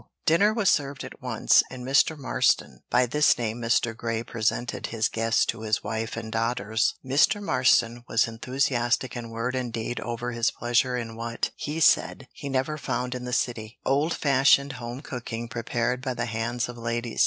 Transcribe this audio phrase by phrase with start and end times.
[0.25, 2.17] Dinner was served at once, and Mr.
[2.17, 3.95] Marston by this name Mr.
[3.95, 7.39] Grey presented his guest to his wife and daughters Mr.
[7.39, 12.49] Marston was enthusiastic in word and deed over his pleasure in what, he said, he
[12.49, 17.19] never found in the city old fashioned, home cooking, prepared by the hands of ladies.